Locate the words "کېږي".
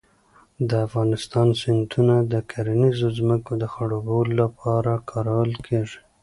5.65-5.99